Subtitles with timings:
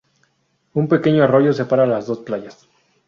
[0.73, 2.67] Un pequeño arroyo separa las dos playas.